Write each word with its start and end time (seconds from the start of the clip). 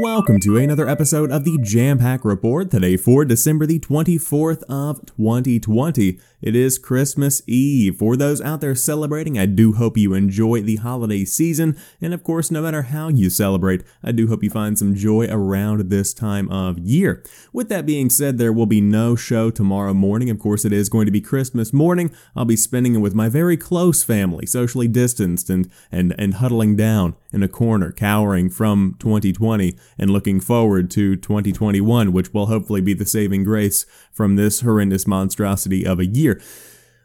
Welcome 0.00 0.40
to 0.40 0.56
another 0.56 0.88
episode 0.88 1.30
of 1.30 1.44
the 1.44 1.58
Jampack 1.58 2.24
Report 2.24 2.70
today 2.70 2.96
for 2.96 3.22
December 3.22 3.66
the 3.66 3.78
24th 3.78 4.62
of 4.62 5.04
2020. 5.04 6.18
It 6.40 6.56
is 6.56 6.78
Christmas 6.78 7.42
Eve. 7.46 7.96
For 7.98 8.16
those 8.16 8.40
out 8.40 8.62
there 8.62 8.74
celebrating, 8.74 9.38
I 9.38 9.44
do 9.44 9.74
hope 9.74 9.98
you 9.98 10.14
enjoy 10.14 10.62
the 10.62 10.76
holiday 10.76 11.26
season. 11.26 11.76
And 12.00 12.14
of 12.14 12.24
course, 12.24 12.50
no 12.50 12.62
matter 12.62 12.80
how 12.80 13.08
you 13.08 13.28
celebrate, 13.28 13.84
I 14.02 14.12
do 14.12 14.26
hope 14.28 14.42
you 14.42 14.48
find 14.48 14.78
some 14.78 14.94
joy 14.94 15.26
around 15.28 15.90
this 15.90 16.14
time 16.14 16.50
of 16.50 16.78
year. 16.78 17.22
With 17.52 17.68
that 17.68 17.84
being 17.84 18.08
said, 18.08 18.38
there 18.38 18.54
will 18.54 18.64
be 18.64 18.80
no 18.80 19.16
show 19.16 19.50
tomorrow 19.50 19.92
morning. 19.92 20.30
Of 20.30 20.38
course, 20.38 20.64
it 20.64 20.72
is 20.72 20.88
going 20.88 21.04
to 21.04 21.12
be 21.12 21.20
Christmas 21.20 21.74
morning. 21.74 22.10
I'll 22.34 22.46
be 22.46 22.56
spending 22.56 22.94
it 22.94 23.00
with 23.00 23.14
my 23.14 23.28
very 23.28 23.58
close 23.58 24.02
family, 24.02 24.46
socially 24.46 24.88
distanced 24.88 25.50
and, 25.50 25.70
and, 25.92 26.14
and 26.16 26.34
huddling 26.34 26.74
down 26.74 27.16
in 27.34 27.42
a 27.42 27.48
corner, 27.48 27.92
cowering 27.92 28.48
from 28.48 28.96
2020 28.98 29.76
and 30.00 30.10
looking 30.10 30.40
forward 30.40 30.90
to 30.90 31.14
2021, 31.14 32.12
which 32.12 32.32
will 32.32 32.46
hopefully 32.46 32.80
be 32.80 32.94
the 32.94 33.06
saving 33.06 33.44
grace 33.44 33.84
from 34.10 34.34
this 34.34 34.62
horrendous 34.62 35.06
monstrosity 35.06 35.86
of 35.86 36.00
a 36.00 36.06
year. 36.06 36.40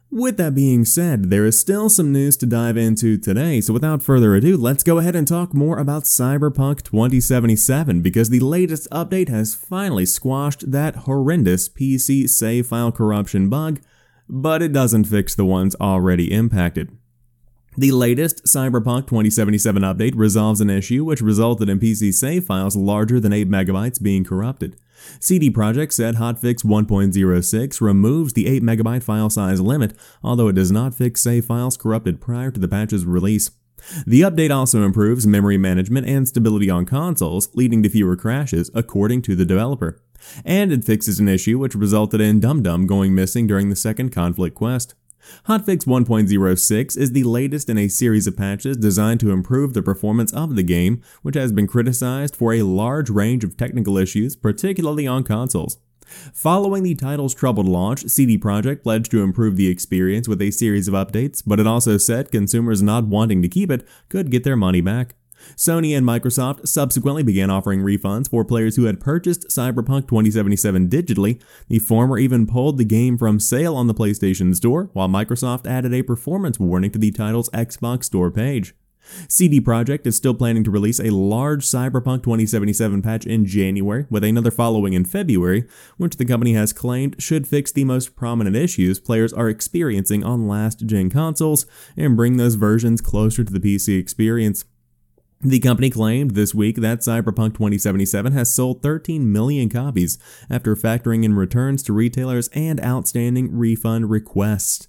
With 0.09 0.37
that 0.37 0.55
being 0.55 0.85
said, 0.85 1.29
there 1.29 1.45
is 1.45 1.59
still 1.59 1.89
some 1.89 2.13
news 2.13 2.37
to 2.37 2.45
dive 2.45 2.77
into 2.77 3.17
today, 3.17 3.59
so 3.59 3.73
without 3.73 4.01
further 4.01 4.33
ado, 4.33 4.55
let's 4.55 4.83
go 4.83 4.97
ahead 4.97 5.15
and 5.15 5.27
talk 5.27 5.53
more 5.53 5.77
about 5.77 6.03
Cyberpunk 6.03 6.83
2077 6.83 8.01
because 8.01 8.29
the 8.29 8.39
latest 8.39 8.87
update 8.91 9.27
has 9.27 9.55
finally 9.55 10.05
squashed 10.05 10.71
that 10.71 10.95
horrendous 10.95 11.67
PC 11.67 12.29
save 12.29 12.67
file 12.67 12.93
corruption 12.93 13.49
bug, 13.49 13.81
but 14.29 14.61
it 14.61 14.71
doesn't 14.71 15.03
fix 15.03 15.35
the 15.35 15.43
ones 15.43 15.75
already 15.81 16.31
impacted. 16.31 16.97
The 17.77 17.91
latest 17.91 18.45
Cyberpunk 18.45 19.07
2077 19.07 19.83
update 19.83 20.13
resolves 20.15 20.61
an 20.61 20.69
issue 20.69 21.03
which 21.03 21.19
resulted 21.19 21.67
in 21.67 21.77
PC 21.77 22.13
save 22.13 22.45
files 22.45 22.77
larger 22.77 23.19
than 23.19 23.33
8 23.33 23.49
megabytes 23.49 24.01
being 24.01 24.23
corrupted. 24.23 24.77
CD 25.19 25.51
Projekt 25.51 25.91
said 25.91 26.15
hotfix 26.15 26.63
1.06 26.63 27.81
removes 27.81 28.31
the 28.31 28.47
8 28.47 28.63
megabyte 28.63 29.03
file 29.03 29.29
size 29.29 29.59
limit, 29.59 29.93
although 30.23 30.47
it 30.47 30.55
does 30.55 30.71
not 30.71 30.95
fix 30.95 31.21
save 31.21 31.43
files 31.43 31.75
corrupted 31.75 32.21
prior 32.21 32.49
to 32.49 32.61
the 32.61 32.69
patch's 32.69 33.05
release. 33.05 33.51
The 34.07 34.21
update 34.21 34.55
also 34.55 34.83
improves 34.83 35.27
memory 35.27 35.57
management 35.57 36.07
and 36.07 36.25
stability 36.25 36.69
on 36.69 36.85
consoles, 36.85 37.49
leading 37.55 37.83
to 37.83 37.89
fewer 37.89 38.15
crashes, 38.15 38.71
according 38.73 39.21
to 39.23 39.35
the 39.35 39.45
developer. 39.45 39.99
And 40.45 40.71
it 40.71 40.85
fixes 40.85 41.19
an 41.19 41.27
issue 41.27 41.59
which 41.59 41.75
resulted 41.75 42.21
in 42.21 42.39
Dum 42.39 42.63
Dum 42.63 42.87
going 42.87 43.13
missing 43.13 43.47
during 43.47 43.69
the 43.69 43.75
second 43.75 44.11
conflict 44.11 44.55
quest. 44.55 44.95
Hotfix 45.47 45.85
1.06 45.85 46.97
is 46.97 47.11
the 47.11 47.23
latest 47.23 47.69
in 47.69 47.77
a 47.77 47.87
series 47.87 48.27
of 48.27 48.37
patches 48.37 48.77
designed 48.77 49.19
to 49.21 49.31
improve 49.31 49.73
the 49.73 49.81
performance 49.81 50.33
of 50.33 50.55
the 50.55 50.63
game, 50.63 51.01
which 51.21 51.35
has 51.35 51.51
been 51.51 51.67
criticized 51.67 52.35
for 52.35 52.53
a 52.53 52.63
large 52.63 53.09
range 53.09 53.43
of 53.43 53.57
technical 53.57 53.97
issues, 53.97 54.35
particularly 54.35 55.07
on 55.07 55.23
consoles. 55.23 55.77
Following 56.33 56.83
the 56.83 56.95
title's 56.95 57.33
troubled 57.33 57.67
launch, 57.67 58.07
CD 58.07 58.37
Projekt 58.37 58.83
pledged 58.83 59.09
to 59.11 59.23
improve 59.23 59.55
the 59.55 59.67
experience 59.67 60.27
with 60.27 60.41
a 60.41 60.51
series 60.51 60.87
of 60.87 60.93
updates, 60.93 61.41
but 61.45 61.59
it 61.59 61.67
also 61.67 61.97
said 61.97 62.31
consumers 62.31 62.81
not 62.81 63.05
wanting 63.05 63.41
to 63.41 63.47
keep 63.47 63.71
it 63.71 63.87
could 64.09 64.29
get 64.29 64.43
their 64.43 64.55
money 64.55 64.81
back. 64.81 65.15
Sony 65.55 65.95
and 65.95 66.05
Microsoft 66.05 66.67
subsequently 66.67 67.23
began 67.23 67.49
offering 67.49 67.81
refunds 67.81 68.29
for 68.29 68.43
players 68.43 68.75
who 68.75 68.85
had 68.85 68.99
purchased 68.99 69.47
Cyberpunk 69.49 70.07
2077 70.07 70.89
digitally. 70.89 71.41
The 71.67 71.79
former 71.79 72.17
even 72.17 72.47
pulled 72.47 72.77
the 72.77 72.85
game 72.85 73.17
from 73.17 73.39
sale 73.39 73.75
on 73.75 73.87
the 73.87 73.93
PlayStation 73.93 74.55
Store, 74.55 74.89
while 74.93 75.09
Microsoft 75.09 75.67
added 75.67 75.93
a 75.93 76.03
performance 76.03 76.59
warning 76.59 76.91
to 76.91 76.99
the 76.99 77.11
title's 77.11 77.49
Xbox 77.49 78.05
Store 78.05 78.31
page. 78.31 78.73
CD 79.27 79.61
Projekt 79.61 80.05
is 80.05 80.15
still 80.15 80.33
planning 80.33 80.63
to 80.63 80.71
release 80.71 80.99
a 80.99 81.11
large 81.11 81.65
Cyberpunk 81.65 82.23
2077 82.23 83.01
patch 83.01 83.25
in 83.25 83.45
January, 83.45 84.05
with 84.09 84.23
another 84.23 84.51
following 84.51 84.93
in 84.93 85.05
February, 85.05 85.65
which 85.97 86.17
the 86.17 86.25
company 86.25 86.53
has 86.53 86.73
claimed 86.73 87.15
should 87.21 87.47
fix 87.47 87.71
the 87.71 87.83
most 87.83 88.15
prominent 88.15 88.55
issues 88.55 88.99
players 88.99 89.33
are 89.33 89.49
experiencing 89.49 90.23
on 90.23 90.47
last 90.47 90.85
gen 90.85 91.09
consoles 91.09 91.65
and 91.95 92.17
bring 92.17 92.37
those 92.37 92.55
versions 92.55 93.01
closer 93.01 93.43
to 93.43 93.53
the 93.53 93.59
PC 93.59 93.99
experience. 93.99 94.65
The 95.41 95.59
company 95.59 95.89
claimed 95.89 96.31
this 96.31 96.55
week 96.55 96.77
that 96.77 96.99
Cyberpunk 96.99 97.53
2077 97.53 98.31
has 98.33 98.55
sold 98.55 98.81
13 98.81 99.31
million 99.31 99.69
copies 99.69 100.17
after 100.49 100.75
factoring 100.75 101.23
in 101.23 101.35
returns 101.35 101.83
to 101.83 101.93
retailers 101.93 102.47
and 102.49 102.83
outstanding 102.83 103.55
refund 103.55 104.09
requests. 104.09 104.87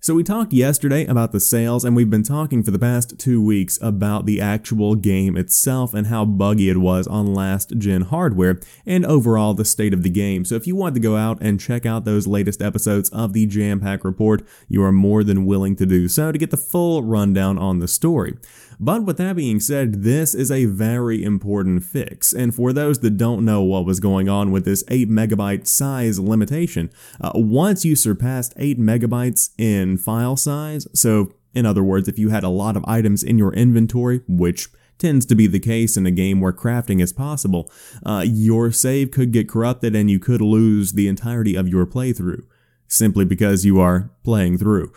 So, 0.00 0.14
we 0.14 0.22
talked 0.22 0.52
yesterday 0.52 1.04
about 1.06 1.32
the 1.32 1.40
sales, 1.40 1.84
and 1.84 1.96
we've 1.96 2.08
been 2.08 2.22
talking 2.22 2.62
for 2.62 2.70
the 2.70 2.78
past 2.78 3.18
two 3.18 3.42
weeks 3.42 3.80
about 3.82 4.26
the 4.26 4.40
actual 4.40 4.94
game 4.94 5.36
itself 5.36 5.92
and 5.92 6.06
how 6.06 6.24
buggy 6.24 6.70
it 6.70 6.76
was 6.76 7.08
on 7.08 7.34
last 7.34 7.76
gen 7.78 8.02
hardware, 8.02 8.60
and 8.86 9.04
overall 9.04 9.54
the 9.54 9.64
state 9.64 9.92
of 9.92 10.04
the 10.04 10.08
game. 10.08 10.44
So, 10.44 10.54
if 10.54 10.68
you 10.68 10.76
want 10.76 10.94
to 10.94 11.00
go 11.00 11.16
out 11.16 11.38
and 11.40 11.58
check 11.58 11.84
out 11.84 12.04
those 12.04 12.28
latest 12.28 12.62
episodes 12.62 13.08
of 13.08 13.32
the 13.32 13.48
Jampack 13.48 14.04
Report, 14.04 14.46
you 14.68 14.84
are 14.84 14.92
more 14.92 15.24
than 15.24 15.46
willing 15.46 15.74
to 15.74 15.84
do 15.84 16.06
so 16.06 16.30
to 16.30 16.38
get 16.38 16.52
the 16.52 16.56
full 16.56 17.02
rundown 17.02 17.58
on 17.58 17.80
the 17.80 17.88
story. 17.88 18.36
But 18.78 19.02
with 19.02 19.16
that 19.16 19.34
being 19.34 19.58
said, 19.58 20.04
this 20.04 20.32
is 20.32 20.52
a 20.52 20.66
very 20.66 21.24
important 21.24 21.82
fix, 21.82 22.32
and 22.32 22.54
for 22.54 22.72
those 22.72 23.00
that 23.00 23.16
don't 23.16 23.44
know 23.44 23.62
what 23.62 23.84
was 23.84 23.98
going 23.98 24.28
on 24.28 24.52
with 24.52 24.64
this 24.64 24.84
8 24.86 25.10
megabyte 25.10 25.66
size 25.66 26.20
limitation, 26.20 26.88
uh, 27.20 27.32
once 27.34 27.84
you 27.84 27.96
surpassed 27.96 28.54
8 28.56 28.78
megabytes 28.78 29.50
in 29.58 29.87
file 29.96 30.36
size, 30.36 30.86
so 30.92 31.32
in 31.54 31.66
other 31.66 31.82
words, 31.82 32.08
if 32.08 32.18
you 32.18 32.28
had 32.28 32.44
a 32.44 32.48
lot 32.48 32.76
of 32.76 32.84
items 32.86 33.22
in 33.22 33.38
your 33.38 33.52
inventory, 33.54 34.20
which 34.28 34.68
tends 34.98 35.24
to 35.26 35.34
be 35.34 35.46
the 35.46 35.60
case 35.60 35.96
in 35.96 36.06
a 36.06 36.10
game 36.10 36.40
where 36.40 36.52
crafting 36.52 37.00
is 37.00 37.12
possible, 37.12 37.70
uh, 38.04 38.24
your 38.26 38.70
save 38.70 39.10
could 39.10 39.32
get 39.32 39.48
corrupted 39.48 39.94
and 39.94 40.10
you 40.10 40.18
could 40.18 40.40
lose 40.40 40.92
the 40.92 41.08
entirety 41.08 41.54
of 41.54 41.68
your 41.68 41.86
playthrough 41.86 42.42
simply 42.88 43.24
because 43.24 43.64
you 43.64 43.78
are 43.78 44.10
playing 44.24 44.58
through. 44.58 44.92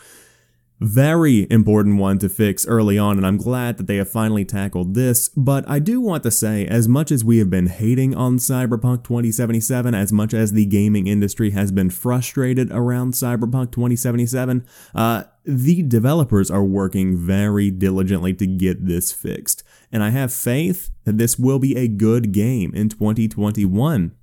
Very 0.81 1.45
important 1.51 1.97
one 1.97 2.17
to 2.17 2.27
fix 2.27 2.65
early 2.65 2.97
on, 2.97 3.17
and 3.17 3.27
I'm 3.27 3.37
glad 3.37 3.77
that 3.77 3.85
they 3.85 3.97
have 3.97 4.09
finally 4.09 4.43
tackled 4.43 4.95
this. 4.95 5.29
But 5.29 5.63
I 5.69 5.77
do 5.77 6.01
want 6.01 6.23
to 6.23 6.31
say, 6.31 6.65
as 6.65 6.87
much 6.87 7.11
as 7.11 7.23
we 7.23 7.37
have 7.37 7.51
been 7.51 7.67
hating 7.67 8.15
on 8.15 8.39
Cyberpunk 8.39 9.03
2077, 9.03 9.93
as 9.93 10.11
much 10.11 10.33
as 10.33 10.53
the 10.53 10.65
gaming 10.65 11.05
industry 11.05 11.51
has 11.51 11.71
been 11.71 11.91
frustrated 11.91 12.71
around 12.71 13.13
Cyberpunk 13.13 13.71
2077, 13.71 14.65
uh, 14.95 15.25
the 15.45 15.83
developers 15.83 16.49
are 16.49 16.63
working 16.63 17.15
very 17.15 17.69
diligently 17.69 18.33
to 18.33 18.47
get 18.47 18.87
this 18.87 19.11
fixed. 19.11 19.63
And 19.91 20.01
I 20.01 20.09
have 20.09 20.33
faith 20.33 20.89
that 21.03 21.19
this 21.19 21.37
will 21.37 21.59
be 21.59 21.77
a 21.77 21.87
good 21.87 22.31
game 22.31 22.73
in 22.73 22.89
2021. 22.89 24.15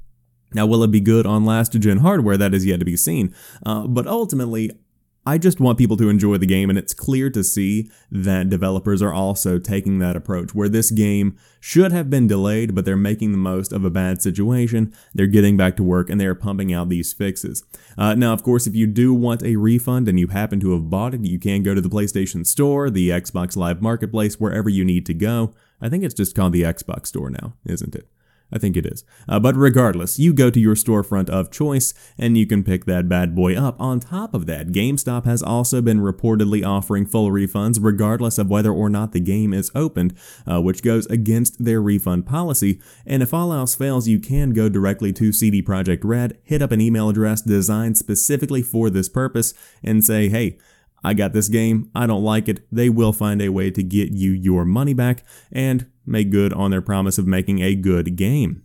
Now, 0.54 0.66
will 0.66 0.82
it 0.82 0.90
be 0.90 1.00
good 1.00 1.24
on 1.24 1.44
last 1.44 1.72
gen 1.74 1.98
hardware? 1.98 2.36
That 2.36 2.52
is 2.52 2.66
yet 2.66 2.80
to 2.80 2.84
be 2.84 2.96
seen. 2.96 3.32
Uh, 3.64 3.86
but 3.86 4.08
ultimately, 4.08 4.72
I 5.28 5.36
just 5.36 5.60
want 5.60 5.76
people 5.76 5.98
to 5.98 6.08
enjoy 6.08 6.38
the 6.38 6.46
game, 6.46 6.70
and 6.70 6.78
it's 6.78 6.94
clear 6.94 7.28
to 7.28 7.44
see 7.44 7.90
that 8.10 8.48
developers 8.48 9.02
are 9.02 9.12
also 9.12 9.58
taking 9.58 9.98
that 9.98 10.16
approach 10.16 10.54
where 10.54 10.70
this 10.70 10.90
game 10.90 11.36
should 11.60 11.92
have 11.92 12.08
been 12.08 12.26
delayed, 12.26 12.74
but 12.74 12.86
they're 12.86 12.96
making 12.96 13.32
the 13.32 13.38
most 13.38 13.70
of 13.70 13.84
a 13.84 13.90
bad 13.90 14.22
situation. 14.22 14.90
They're 15.12 15.26
getting 15.26 15.54
back 15.54 15.76
to 15.76 15.82
work 15.82 16.08
and 16.08 16.18
they're 16.18 16.34
pumping 16.34 16.72
out 16.72 16.88
these 16.88 17.12
fixes. 17.12 17.62
Uh, 17.98 18.14
now, 18.14 18.32
of 18.32 18.42
course, 18.42 18.66
if 18.66 18.74
you 18.74 18.86
do 18.86 19.12
want 19.12 19.42
a 19.42 19.56
refund 19.56 20.08
and 20.08 20.18
you 20.18 20.28
happen 20.28 20.60
to 20.60 20.72
have 20.72 20.88
bought 20.88 21.12
it, 21.12 21.26
you 21.26 21.38
can 21.38 21.62
go 21.62 21.74
to 21.74 21.82
the 21.82 21.90
PlayStation 21.90 22.46
Store, 22.46 22.88
the 22.88 23.10
Xbox 23.10 23.54
Live 23.54 23.82
Marketplace, 23.82 24.40
wherever 24.40 24.70
you 24.70 24.82
need 24.82 25.04
to 25.04 25.12
go. 25.12 25.52
I 25.78 25.90
think 25.90 26.04
it's 26.04 26.14
just 26.14 26.34
called 26.34 26.54
the 26.54 26.62
Xbox 26.62 27.08
Store 27.08 27.28
now, 27.28 27.52
isn't 27.66 27.94
it? 27.94 28.08
I 28.52 28.58
think 28.58 28.76
it 28.76 28.86
is. 28.86 29.04
Uh, 29.28 29.38
but 29.38 29.56
regardless, 29.56 30.18
you 30.18 30.32
go 30.32 30.50
to 30.50 30.60
your 30.60 30.74
storefront 30.74 31.28
of 31.28 31.50
choice 31.50 31.92
and 32.16 32.38
you 32.38 32.46
can 32.46 32.64
pick 32.64 32.86
that 32.86 33.08
bad 33.08 33.34
boy 33.34 33.54
up. 33.56 33.78
On 33.80 34.00
top 34.00 34.32
of 34.32 34.46
that, 34.46 34.68
GameStop 34.68 35.24
has 35.26 35.42
also 35.42 35.82
been 35.82 36.00
reportedly 36.00 36.66
offering 36.66 37.04
full 37.04 37.30
refunds 37.30 37.78
regardless 37.80 38.38
of 38.38 38.48
whether 38.48 38.72
or 38.72 38.88
not 38.88 39.12
the 39.12 39.20
game 39.20 39.52
is 39.52 39.70
opened, 39.74 40.16
uh, 40.46 40.60
which 40.60 40.82
goes 40.82 41.06
against 41.06 41.62
their 41.64 41.82
refund 41.82 42.26
policy. 42.26 42.80
And 43.04 43.22
if 43.22 43.34
all 43.34 43.52
else 43.52 43.74
fails, 43.74 44.08
you 44.08 44.18
can 44.18 44.50
go 44.50 44.68
directly 44.68 45.12
to 45.14 45.32
CD 45.32 45.62
Projekt 45.62 46.00
Red, 46.02 46.38
hit 46.42 46.62
up 46.62 46.72
an 46.72 46.80
email 46.80 47.08
address 47.08 47.42
designed 47.42 47.98
specifically 47.98 48.62
for 48.62 48.88
this 48.88 49.08
purpose, 49.08 49.52
and 49.82 50.04
say, 50.04 50.28
hey, 50.28 50.58
I 51.04 51.14
got 51.14 51.32
this 51.32 51.48
game, 51.48 51.90
I 51.94 52.06
don't 52.06 52.24
like 52.24 52.48
it. 52.48 52.66
They 52.72 52.88
will 52.88 53.12
find 53.12 53.40
a 53.40 53.50
way 53.50 53.70
to 53.70 53.82
get 53.82 54.10
you 54.10 54.32
your 54.32 54.64
money 54.64 54.94
back 54.94 55.22
and 55.52 55.90
make 56.08 56.30
good 56.30 56.52
on 56.52 56.70
their 56.70 56.82
promise 56.82 57.18
of 57.18 57.26
making 57.26 57.60
a 57.60 57.74
good 57.74 58.16
game. 58.16 58.64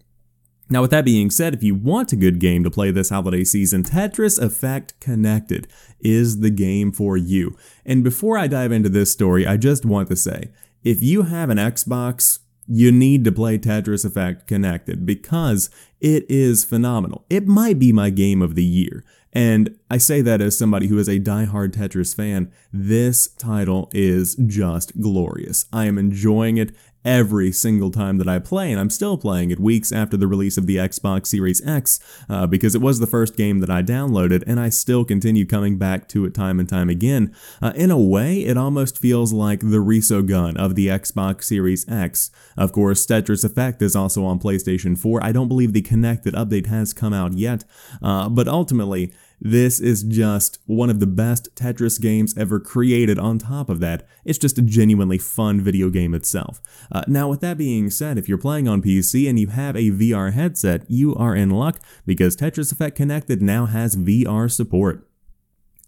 Now, 0.70 0.82
with 0.82 0.92
that 0.92 1.06
being 1.06 1.30
said, 1.30 1.54
if 1.54 1.62
you 1.62 1.76
want 1.76 2.14
a 2.14 2.16
good 2.16 2.40
game 2.40 2.64
to 2.64 2.72
play 2.72 2.90
this 2.90 3.10
holiday 3.10 3.44
season, 3.44 3.84
Tetris 3.84 4.42
Effect 4.42 5.00
Connected 5.00 5.68
is 6.00 6.40
the 6.40 6.50
game 6.50 6.92
for 6.92 7.18
you. 7.18 7.56
And 7.86 8.04
before 8.04 8.38
I 8.38 8.48
dive 8.48 8.72
into 8.72 8.90
this 8.90 9.12
story, 9.12 9.46
I 9.46 9.58
just 9.58 9.86
want 9.86 10.10
to 10.10 10.16
say 10.16 10.50
if 10.84 11.04
you 11.04 11.24
have 11.24 11.50
an 11.50 11.58
Xbox, 11.58 12.40
you 12.66 12.92
need 12.92 13.26
to 13.26 13.32
play 13.32 13.58
Tetris 13.58 14.06
Effect 14.06 14.48
Connected 14.48 15.06
because 15.06 15.70
it 16.00 16.26
is 16.30 16.64
phenomenal. 16.64 17.26
It 17.30 17.46
might 17.46 17.78
be 17.78 17.92
my 17.92 18.10
game 18.10 18.42
of 18.42 18.56
the 18.56 18.64
year. 18.64 19.04
And 19.34 19.78
I 19.90 19.98
say 19.98 20.22
that 20.22 20.42
as 20.42 20.58
somebody 20.58 20.88
who 20.88 21.00
is 21.00 21.10
a 21.10 21.20
die-hard 21.20 21.74
Tetris 21.74 22.16
fan. 22.16 22.52
This 22.72 23.28
title 23.28 23.90
is 23.92 24.36
just 24.36 25.02
glorious. 25.02 25.66
I 25.74 25.86
am 25.86 25.98
enjoying 25.98 26.58
it 26.58 26.76
every 27.06 27.52
single 27.52 27.92
time 27.92 28.18
that 28.18 28.28
I 28.28 28.40
play, 28.40 28.72
and 28.72 28.80
I'm 28.80 28.90
still 28.90 29.18
playing 29.18 29.52
it 29.52 29.60
weeks 29.60 29.92
after 29.92 30.18
the 30.18 30.28
release 30.28 30.58
of 30.58 30.68
the 30.68 30.78
Xbox 30.78 31.28
Series 31.28 31.66
X 31.66 32.00
uh, 32.30 32.48
because 32.48 32.76
it 32.76 32.82
was 32.82 33.00
the 33.00 33.08
first 33.08 33.36
game 33.36 33.60
that 33.60 33.70
I 33.70 33.82
downloaded, 33.82 34.44
and 34.48 34.60
I 34.60 34.70
still 34.70 35.06
continue 35.06 35.46
coming 35.46 35.78
back 35.78 36.08
to 36.10 36.26
it 36.26 36.34
time 36.34 36.60
and 36.60 36.68
time 36.68 36.90
again. 36.90 37.36
Uh, 37.62 37.74
in 37.76 37.92
a 37.92 38.00
way, 38.00 38.44
it 38.44 38.58
almost 38.58 38.98
feels 38.98 39.34
like 39.34 39.60
the 39.60 39.84
Resogun 39.84 40.58
of 40.58 40.76
the 40.76 40.88
Xbox 40.88 41.44
Series 41.44 41.88
X. 41.90 42.32
Of 42.58 42.72
course, 42.72 43.06
Tetris 43.06 43.44
Effect 43.44 43.82
is 43.82 43.96
also 43.96 44.24
on 44.26 44.40
PlayStation 44.40 44.98
4. 44.98 45.24
I 45.24 45.32
don't 45.32 45.48
believe 45.48 45.74
the 45.74 45.82
connected 45.82 46.34
update 46.34 46.68
has 46.68 46.94
come 46.94 47.14
out 47.14 47.34
yet, 47.34 47.64
uh, 48.02 48.30
but 48.30 48.48
ultimately, 48.48 49.14
this 49.46 49.82
is 49.82 50.04
just 50.04 50.60
one 50.68 50.90
of 50.90 51.02
the 51.02 51.06
best 51.06 51.54
Tetris 51.54 52.00
games 52.00 52.34
ever 52.38 52.62
created. 52.62 53.20
On 53.20 53.38
top 53.38 53.70
of 53.70 53.82
that, 53.82 54.08
it's 54.24 54.40
just 54.40 54.58
a 54.58 54.62
genuinely 54.62 55.18
fun 55.18 55.60
video 55.60 55.90
game 55.90 56.16
itself. 56.16 56.62
Uh, 56.90 57.04
now, 57.08 57.28
with 57.28 57.42
that 57.42 57.58
being 57.58 57.90
said, 57.90 58.18
if 58.18 58.30
you're 58.30 58.38
playing 58.38 58.70
on 58.70 58.82
PC 58.82 59.30
and 59.30 59.38
you 59.38 59.48
have 59.48 59.76
a 59.76 59.92
VR 59.92 60.32
headset, 60.32 60.90
you 60.90 61.14
are 61.16 61.36
in 61.36 61.50
luck 61.50 61.82
because 62.06 62.38
Tetris 62.38 62.72
Effect 62.72 62.96
Connected 62.96 63.42
now 63.42 63.66
has 63.66 63.98
VR 63.98 64.50
support. 64.50 65.10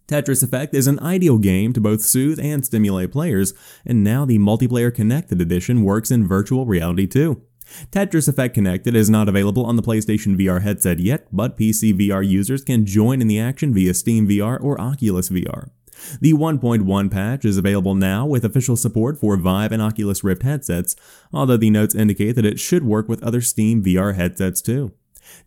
Tetris 0.06 0.44
Effect 0.44 0.76
is 0.76 0.86
an 0.86 1.00
ideal 1.00 1.38
game 1.38 1.72
to 1.72 1.80
both 1.80 2.02
soothe 2.02 2.40
and 2.42 2.66
stimulate 2.66 3.14
players, 3.14 3.54
and 3.86 4.04
now 4.04 4.26
the 4.26 4.38
multiplayer 4.38 4.94
connected 4.94 5.40
edition 5.40 5.82
works 5.82 6.12
in 6.12 6.28
virtual 6.28 6.66
reality 6.66 7.08
too. 7.08 7.42
Tetris 7.92 8.28
Effect 8.28 8.54
Connected 8.54 8.96
is 8.96 9.10
not 9.10 9.30
available 9.30 9.66
on 9.66 9.76
the 9.76 9.84
PlayStation 9.84 10.40
VR 10.40 10.62
headset 10.62 11.00
yet, 11.00 11.28
but 11.32 11.58
PC 11.58 11.94
VR 11.94 12.28
users 12.28 12.64
can 12.64 12.86
join 12.86 13.22
in 13.22 13.28
the 13.28 13.40
action 13.40 13.74
via 13.74 13.94
Steam 13.94 14.28
VR 14.28 14.62
or 14.62 14.80
Oculus 14.80 15.30
VR. 15.30 15.70
The 16.20 16.34
1.1 16.34 17.12
patch 17.12 17.46
is 17.46 17.58
available 17.58 17.96
now 17.96 18.26
with 18.26 18.44
official 18.44 18.76
support 18.76 19.18
for 19.18 19.38
Vive 19.38 19.72
and 19.72 19.82
Oculus 19.82 20.24
Rift 20.24 20.44
headsets, 20.44 20.96
although 21.34 21.58
the 21.58 21.70
notes 21.70 21.96
indicate 21.96 22.34
that 22.34 22.46
it 22.46 22.60
should 22.60 22.84
work 22.84 23.08
with 23.08 23.24
other 23.24 23.42
Steam 23.42 23.84
VR 23.84 24.16
headsets 24.16 24.62
too. 24.62 24.92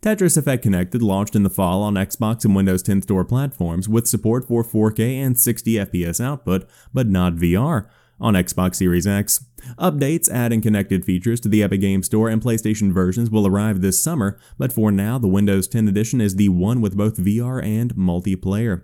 Tetris 0.01 0.37
Effect 0.37 0.63
Connected 0.63 1.01
launched 1.01 1.35
in 1.35 1.43
the 1.43 1.49
fall 1.49 1.81
on 1.83 1.93
Xbox 1.93 2.43
and 2.43 2.55
Windows 2.55 2.83
10 2.83 3.03
store 3.03 3.23
platforms 3.23 3.87
with 3.87 4.07
support 4.07 4.47
for 4.47 4.63
4K 4.63 5.15
and 5.15 5.39
60 5.39 5.73
FPS 5.73 6.23
output, 6.23 6.67
but 6.93 7.07
not 7.07 7.35
VR, 7.35 7.87
on 8.19 8.33
Xbox 8.33 8.75
Series 8.75 9.07
X. 9.07 9.45
Updates 9.77 10.29
adding 10.29 10.61
connected 10.61 11.05
features 11.05 11.39
to 11.41 11.49
the 11.49 11.63
Epic 11.63 11.81
Games 11.81 12.05
Store 12.05 12.29
and 12.29 12.41
PlayStation 12.41 12.91
versions 12.91 13.29
will 13.29 13.47
arrive 13.47 13.81
this 13.81 14.01
summer, 14.01 14.39
but 14.57 14.73
for 14.73 14.91
now, 14.91 15.17
the 15.17 15.27
Windows 15.27 15.67
10 15.67 15.87
edition 15.87 16.21
is 16.21 16.35
the 16.35 16.49
one 16.49 16.81
with 16.81 16.97
both 16.97 17.17
VR 17.17 17.63
and 17.63 17.95
multiplayer. 17.95 18.83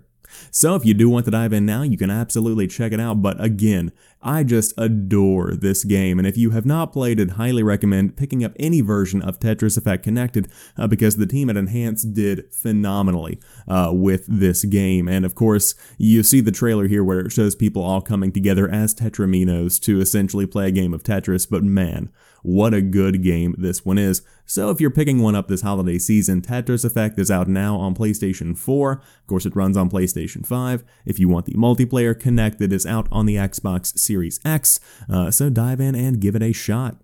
So 0.50 0.74
if 0.74 0.84
you 0.84 0.94
do 0.94 1.08
want 1.08 1.24
to 1.26 1.30
dive 1.30 1.52
in 1.52 1.66
now, 1.66 1.82
you 1.82 1.96
can 1.96 2.10
absolutely 2.10 2.66
check 2.66 2.92
it 2.92 3.00
out. 3.00 3.22
But 3.22 3.42
again, 3.42 3.92
I 4.26 4.42
just 4.42 4.74
adore 4.76 5.54
this 5.54 5.84
game, 5.84 6.18
and 6.18 6.26
if 6.26 6.36
you 6.36 6.50
have 6.50 6.66
not 6.66 6.92
played 6.92 7.20
it, 7.20 7.30
highly 7.30 7.62
recommend 7.62 8.16
picking 8.16 8.42
up 8.42 8.54
any 8.58 8.80
version 8.80 9.22
of 9.22 9.38
Tetris 9.38 9.78
Effect 9.78 10.02
Connected 10.02 10.48
uh, 10.76 10.88
because 10.88 11.16
the 11.16 11.28
team 11.28 11.48
at 11.48 11.56
Enhance 11.56 12.02
did 12.02 12.52
phenomenally 12.52 13.38
uh, 13.68 13.92
with 13.92 14.26
this 14.26 14.64
game. 14.64 15.06
And 15.06 15.24
of 15.24 15.36
course, 15.36 15.76
you 15.96 16.24
see 16.24 16.40
the 16.40 16.50
trailer 16.50 16.88
here 16.88 17.04
where 17.04 17.20
it 17.20 17.30
shows 17.30 17.54
people 17.54 17.84
all 17.84 18.00
coming 18.00 18.32
together 18.32 18.68
as 18.68 18.96
Tetriminos 18.96 19.80
to 19.82 20.00
essentially 20.00 20.44
play 20.44 20.66
a 20.66 20.72
game 20.72 20.92
of 20.92 21.04
Tetris, 21.04 21.48
but 21.48 21.62
man, 21.62 22.10
what 22.42 22.74
a 22.74 22.80
good 22.80 23.22
game 23.22 23.54
this 23.58 23.84
one 23.84 23.98
is. 23.98 24.22
So 24.44 24.70
if 24.70 24.80
you're 24.80 24.90
picking 24.90 25.20
one 25.20 25.34
up 25.34 25.48
this 25.48 25.62
holiday 25.62 25.98
season, 25.98 26.40
Tetris 26.40 26.84
Effect 26.84 27.18
is 27.18 27.30
out 27.30 27.48
now 27.48 27.76
on 27.76 27.96
PlayStation 27.96 28.56
4. 28.56 28.92
Of 28.92 29.26
course, 29.26 29.44
it 29.44 29.56
runs 29.56 29.76
on 29.76 29.90
PlayStation 29.90 30.46
5. 30.46 30.84
If 31.04 31.18
you 31.18 31.28
want 31.28 31.46
the 31.46 31.54
multiplayer, 31.54 32.18
Connected 32.18 32.72
is 32.72 32.86
out 32.86 33.08
on 33.10 33.26
the 33.26 33.34
Xbox 33.34 33.98
Series 33.98 34.15
X. 34.44 34.80
Uh, 35.10 35.30
so 35.30 35.50
dive 35.50 35.80
in 35.80 35.94
and 35.94 36.20
give 36.20 36.34
it 36.34 36.42
a 36.42 36.52
shot. 36.52 36.96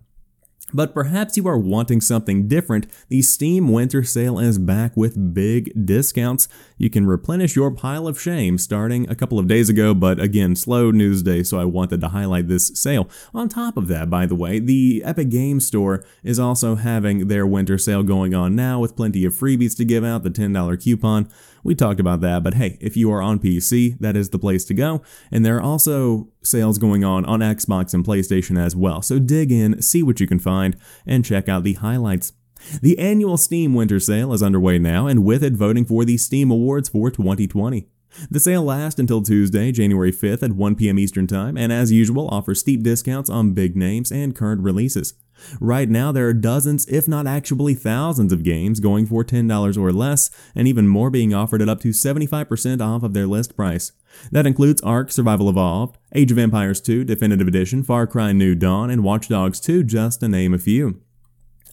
But 0.73 0.93
perhaps 0.93 1.37
you 1.37 1.47
are 1.47 1.57
wanting 1.57 2.01
something 2.01 2.47
different. 2.47 2.87
The 3.09 3.21
Steam 3.21 3.71
Winter 3.71 4.03
Sale 4.03 4.39
is 4.39 4.57
back 4.57 4.97
with 4.97 5.33
big 5.33 5.71
discounts. 5.85 6.47
You 6.77 6.89
can 6.89 7.05
replenish 7.05 7.55
your 7.55 7.69
pile 7.69 8.07
of 8.07 8.19
shame 8.19 8.57
starting 8.57 9.07
a 9.09 9.15
couple 9.15 9.37
of 9.37 9.47
days 9.47 9.69
ago, 9.69 9.93
but 9.93 10.19
again, 10.19 10.55
slow 10.55 10.89
news 10.89 11.21
day, 11.21 11.43
so 11.43 11.59
I 11.59 11.65
wanted 11.65 12.01
to 12.01 12.07
highlight 12.07 12.47
this 12.47 12.71
sale. 12.73 13.07
On 13.35 13.47
top 13.47 13.77
of 13.77 13.87
that, 13.89 14.09
by 14.09 14.25
the 14.25 14.35
way, 14.35 14.57
the 14.57 15.03
Epic 15.05 15.29
Game 15.29 15.59
Store 15.59 16.03
is 16.23 16.39
also 16.39 16.75
having 16.75 17.27
their 17.27 17.45
winter 17.45 17.77
sale 17.77 18.01
going 18.01 18.33
on 18.33 18.55
now 18.55 18.79
with 18.79 18.95
plenty 18.95 19.25
of 19.25 19.33
freebies 19.33 19.77
to 19.77 19.85
give 19.85 20.03
out, 20.03 20.23
the 20.23 20.31
$10 20.31 20.83
coupon. 20.83 21.29
We 21.63 21.75
talked 21.75 21.99
about 21.99 22.21
that, 22.21 22.43
but 22.43 22.55
hey, 22.55 22.77
if 22.81 22.97
you 22.97 23.11
are 23.11 23.21
on 23.21 23.39
PC, 23.39 23.97
that 23.99 24.17
is 24.17 24.29
the 24.29 24.39
place 24.39 24.65
to 24.65 24.73
go. 24.73 25.01
And 25.31 25.45
there 25.45 25.57
are 25.57 25.61
also 25.61 26.27
sales 26.43 26.77
going 26.77 27.03
on 27.03 27.23
on 27.25 27.39
Xbox 27.39 27.93
and 27.93 28.05
PlayStation 28.05 28.59
as 28.59 28.75
well. 28.75 29.01
So 29.01 29.17
dig 29.17 29.51
in, 29.51 29.81
see 29.81 30.03
what 30.03 30.19
you 30.19 30.27
can 30.27 30.39
find, 30.39 30.75
and 31.05 31.23
check 31.23 31.47
out 31.47 31.63
the 31.63 31.73
highlights. 31.73 32.33
The 32.81 32.99
annual 32.99 33.37
Steam 33.37 33.73
Winter 33.73 33.99
Sale 33.99 34.33
is 34.33 34.43
underway 34.43 34.77
now, 34.79 35.07
and 35.07 35.23
with 35.23 35.43
it, 35.43 35.53
voting 35.53 35.85
for 35.85 36.05
the 36.05 36.17
Steam 36.17 36.51
Awards 36.51 36.89
for 36.89 37.09
2020. 37.09 37.87
The 38.29 38.39
sale 38.39 38.63
lasts 38.63 38.99
until 38.99 39.21
Tuesday, 39.21 39.71
January 39.71 40.11
5th 40.11 40.43
at 40.43 40.53
1 40.53 40.75
p.m. 40.75 40.99
Eastern 40.99 41.27
Time, 41.27 41.57
and 41.57 41.73
as 41.73 41.91
usual, 41.91 42.27
offers 42.29 42.59
steep 42.59 42.83
discounts 42.83 43.29
on 43.29 43.53
big 43.53 43.75
names 43.75 44.11
and 44.11 44.35
current 44.35 44.61
releases. 44.61 45.15
Right 45.59 45.89
now, 45.89 46.11
there 46.11 46.27
are 46.27 46.33
dozens, 46.33 46.85
if 46.87 47.07
not 47.07 47.27
actually 47.27 47.73
thousands, 47.73 48.31
of 48.33 48.43
games 48.43 48.79
going 48.79 49.05
for 49.05 49.23
$10 49.23 49.77
or 49.77 49.91
less, 49.91 50.29
and 50.55 50.67
even 50.67 50.87
more 50.87 51.09
being 51.09 51.33
offered 51.33 51.61
at 51.61 51.69
up 51.69 51.79
to 51.81 51.89
75% 51.89 52.81
off 52.81 53.03
of 53.03 53.13
their 53.13 53.27
list 53.27 53.55
price. 53.55 53.91
That 54.31 54.47
includes 54.47 54.81
Ark 54.81 55.11
Survival 55.11 55.49
Evolved, 55.49 55.97
Age 56.13 56.31
of 56.31 56.37
Empires 56.37 56.81
2 56.81 57.03
Definitive 57.03 57.47
Edition, 57.47 57.83
Far 57.83 58.07
Cry 58.07 58.31
New 58.31 58.55
Dawn, 58.55 58.89
and 58.89 59.03
Watch 59.03 59.27
Dogs 59.27 59.59
2, 59.59 59.83
just 59.83 60.19
to 60.19 60.27
name 60.27 60.53
a 60.53 60.59
few. 60.59 61.01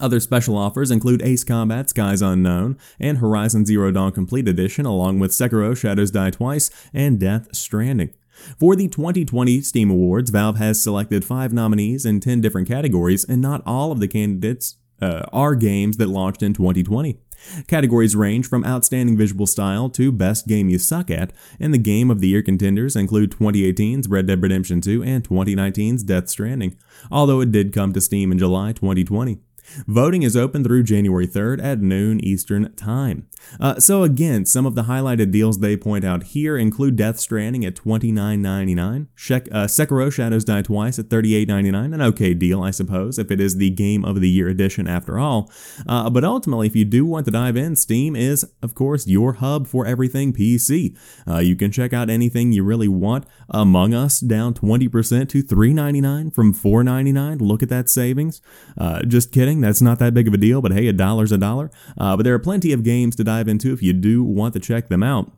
Other 0.00 0.18
special 0.18 0.56
offers 0.56 0.90
include 0.90 1.20
Ace 1.22 1.44
Combat 1.44 1.90
Skies 1.90 2.22
Unknown 2.22 2.78
and 2.98 3.18
Horizon 3.18 3.66
Zero 3.66 3.90
Dawn 3.90 4.12
Complete 4.12 4.48
Edition, 4.48 4.86
along 4.86 5.18
with 5.18 5.30
Sekiro 5.30 5.76
Shadows 5.76 6.10
Die 6.10 6.30
Twice 6.30 6.70
and 6.94 7.20
Death 7.20 7.54
Stranding. 7.54 8.14
For 8.58 8.76
the 8.76 8.88
2020 8.88 9.60
Steam 9.62 9.90
Awards, 9.90 10.30
Valve 10.30 10.58
has 10.58 10.82
selected 10.82 11.24
five 11.24 11.52
nominees 11.52 12.04
in 12.04 12.20
10 12.20 12.40
different 12.40 12.68
categories, 12.68 13.24
and 13.24 13.40
not 13.40 13.62
all 13.66 13.92
of 13.92 14.00
the 14.00 14.08
candidates 14.08 14.76
uh, 15.00 15.24
are 15.32 15.54
games 15.54 15.96
that 15.96 16.08
launched 16.08 16.42
in 16.42 16.52
2020. 16.52 17.18
Categories 17.66 18.14
range 18.14 18.46
from 18.46 18.64
outstanding 18.64 19.16
visual 19.16 19.46
style 19.46 19.88
to 19.90 20.12
best 20.12 20.46
game 20.46 20.68
you 20.68 20.78
suck 20.78 21.10
at, 21.10 21.32
and 21.58 21.72
the 21.72 21.78
Game 21.78 22.10
of 22.10 22.20
the 22.20 22.28
Year 22.28 22.42
contenders 22.42 22.96
include 22.96 23.30
2018's 23.30 24.08
Red 24.08 24.26
Dead 24.26 24.42
Redemption 24.42 24.80
2 24.80 25.02
and 25.02 25.26
2019's 25.26 26.02
Death 26.02 26.28
Stranding, 26.28 26.76
although 27.10 27.40
it 27.40 27.50
did 27.50 27.72
come 27.72 27.92
to 27.92 28.00
Steam 28.00 28.30
in 28.30 28.38
July 28.38 28.72
2020. 28.72 29.40
Voting 29.86 30.22
is 30.22 30.36
open 30.36 30.64
through 30.64 30.82
January 30.82 31.26
3rd 31.26 31.62
at 31.62 31.80
noon 31.80 32.22
Eastern 32.24 32.72
Time. 32.74 33.28
Uh, 33.58 33.78
so 33.80 34.02
again, 34.02 34.44
some 34.44 34.66
of 34.66 34.74
the 34.74 34.82
highlighted 34.84 35.30
deals 35.30 35.58
they 35.58 35.76
point 35.76 36.04
out 36.04 36.24
here 36.24 36.56
include 36.56 36.96
Death 36.96 37.18
Stranding 37.18 37.64
at 37.64 37.74
$29.99, 37.74 39.06
Shek- 39.14 39.48
uh, 39.52 39.66
Sekiro 39.66 40.12
Shadows 40.12 40.44
Die 40.44 40.62
Twice 40.62 40.98
at 40.98 41.08
$38.99, 41.08 41.94
an 41.94 42.02
okay 42.02 42.34
deal, 42.34 42.62
I 42.62 42.70
suppose, 42.70 43.18
if 43.18 43.30
it 43.30 43.40
is 43.40 43.56
the 43.56 43.70
Game 43.70 44.04
of 44.04 44.20
the 44.20 44.28
Year 44.28 44.48
edition 44.48 44.86
after 44.86 45.18
all. 45.18 45.50
Uh, 45.86 46.10
but 46.10 46.24
ultimately, 46.24 46.66
if 46.66 46.76
you 46.76 46.84
do 46.84 47.04
want 47.04 47.24
to 47.26 47.30
dive 47.30 47.56
in, 47.56 47.76
Steam 47.76 48.14
is, 48.14 48.44
of 48.62 48.74
course, 48.74 49.06
your 49.06 49.34
hub 49.34 49.66
for 49.66 49.86
everything 49.86 50.32
PC. 50.32 50.96
Uh, 51.26 51.38
you 51.38 51.56
can 51.56 51.70
check 51.72 51.92
out 51.92 52.10
anything 52.10 52.52
you 52.52 52.62
really 52.62 52.88
want. 52.88 53.24
Among 53.48 53.94
Us 53.94 54.20
down 54.20 54.54
20% 54.54 55.28
to 55.30 55.42
$3.99 55.42 56.34
from 56.34 56.54
$4.99. 56.54 57.40
Look 57.40 57.62
at 57.62 57.68
that 57.68 57.88
savings. 57.88 58.40
Uh, 58.78 59.02
just 59.02 59.32
kidding, 59.32 59.59
that's 59.60 59.82
not 59.82 59.98
that 59.98 60.14
big 60.14 60.28
of 60.28 60.34
a 60.34 60.38
deal, 60.38 60.60
but 60.60 60.72
hey, 60.72 60.86
a 60.88 60.92
dollar's 60.92 61.32
a 61.32 61.38
dollar. 61.38 61.70
Uh, 61.98 62.16
but 62.16 62.24
there 62.24 62.34
are 62.34 62.38
plenty 62.38 62.72
of 62.72 62.82
games 62.82 63.16
to 63.16 63.24
dive 63.24 63.48
into 63.48 63.72
if 63.72 63.82
you 63.82 63.92
do 63.92 64.22
want 64.22 64.54
to 64.54 64.60
check 64.60 64.88
them 64.88 65.02
out. 65.02 65.32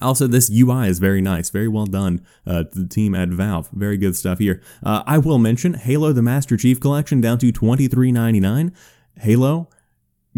Also, 0.00 0.26
this 0.26 0.50
UI 0.50 0.88
is 0.88 0.98
very 0.98 1.20
nice, 1.20 1.50
very 1.50 1.68
well 1.68 1.86
done 1.86 2.24
uh, 2.46 2.64
to 2.64 2.82
the 2.82 2.88
team 2.88 3.14
at 3.14 3.30
Valve. 3.30 3.68
Very 3.72 3.96
good 3.96 4.16
stuff 4.16 4.38
here. 4.38 4.62
Uh, 4.82 5.02
I 5.06 5.18
will 5.18 5.38
mention 5.38 5.74
Halo 5.74 6.12
the 6.12 6.22
Master 6.22 6.56
Chief 6.56 6.78
Collection 6.78 7.20
down 7.20 7.38
to 7.38 7.52
$23.99. 7.52 8.72
Halo, 9.16 9.68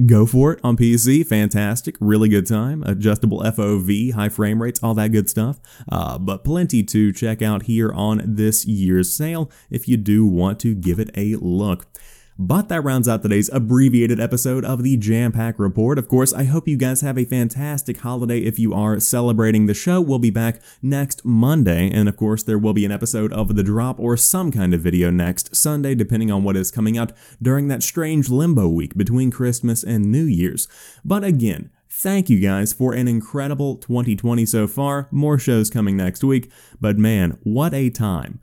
go 0.07 0.25
for 0.25 0.53
it 0.53 0.61
on 0.65 0.77
PC. 0.77 1.27
Fantastic, 1.27 1.97
really 2.01 2.29
good 2.29 2.47
time. 2.47 2.83
Adjustable 2.85 3.43
FOV, 3.43 4.15
high 4.15 4.31
frame 4.31 4.63
rates, 4.63 4.81
all 4.83 4.95
that 4.95 5.13
good 5.13 5.29
stuff. 5.29 5.61
Uh, 5.91 6.19
but 6.19 6.43
plenty 6.43 6.83
to 6.83 7.13
check 7.13 7.43
out 7.43 7.65
here 7.65 7.93
on 7.93 8.23
this 8.25 8.65
year's 8.65 9.13
sale 9.13 9.51
if 9.69 9.87
you 9.87 9.99
do 9.99 10.27
want 10.27 10.59
to 10.61 10.75
give 10.75 10.99
it 10.99 11.11
a 11.17 11.37
look. 11.37 11.87
But 12.43 12.71
that 12.71 12.81
rounds 12.81 13.07
out 13.07 13.21
today's 13.21 13.51
abbreviated 13.53 14.19
episode 14.19 14.65
of 14.65 14.83
the 14.83 14.97
Jampack 14.97 15.59
Report. 15.59 15.99
Of 15.99 16.09
course, 16.09 16.33
I 16.33 16.45
hope 16.45 16.67
you 16.67 16.79
guys 16.79 17.03
have 17.03 17.19
a 17.19 17.27
fantastic 17.27 17.99
holiday 17.99 18.39
if 18.39 18.59
you 18.59 18.73
are 18.73 18.99
celebrating 18.99 19.67
the 19.67 19.75
show. 19.75 20.01
We'll 20.01 20.19
be 20.19 20.31
back 20.31 20.63
next 20.81 21.23
Monday, 21.23 21.91
and 21.91 22.09
of 22.09 22.17
course, 22.17 22.43
there 22.43 22.57
will 22.57 22.73
be 22.73 22.87
an 22.87 22.93
episode 22.93 23.31
of 23.35 23.57
The 23.57 23.63
Drop 23.63 24.01
or 24.01 24.17
some 24.17 24.51
kind 24.51 24.73
of 24.73 24.81
video 24.81 25.11
next 25.11 25.55
Sunday, 25.55 25.95
depending 25.95 26.31
on 26.31 26.43
what 26.43 26.57
is 26.57 26.71
coming 26.71 26.97
out 26.97 27.13
during 27.43 27.69
that 27.69 27.83
strange 27.83 28.31
limbo 28.31 28.69
week 28.69 28.97
between 28.97 29.31
Christmas 29.31 29.85
and 29.85 30.11
New 30.11 30.25
Year's. 30.25 30.67
But 31.05 31.23
again, 31.23 31.71
Thank 31.93 32.31
you 32.31 32.39
guys 32.39 32.73
for 32.73 32.95
an 32.95 33.09
incredible 33.09 33.75
2020 33.77 34.47
so 34.47 34.69
far. 34.69 35.09
More 35.11 35.39
shows 35.39 35.69
coming 35.69 35.97
next 35.97 36.23
week, 36.23 36.51
but 36.81 36.97
man, 36.97 37.37
what 37.43 37.75
a 37.75 37.91
time. 37.91 38.41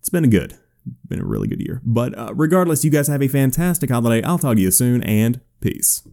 It's 0.00 0.08
been 0.08 0.30
good 0.30 0.58
been 1.08 1.20
a 1.20 1.24
really 1.24 1.48
good 1.48 1.60
year. 1.60 1.80
But 1.84 2.16
uh, 2.18 2.34
regardless, 2.34 2.84
you 2.84 2.90
guys 2.90 3.08
have 3.08 3.22
a 3.22 3.28
fantastic 3.28 3.90
holiday. 3.90 4.22
I'll 4.22 4.38
talk 4.38 4.56
to 4.56 4.62
you 4.62 4.70
soon, 4.70 5.02
and 5.02 5.40
peace. 5.60 6.06